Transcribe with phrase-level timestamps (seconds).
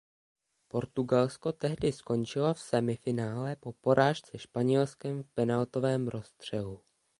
[0.69, 6.81] Portugalsko tehdy skončilo v semifinále po porážce Španělskem v penaltovém rozstřelu.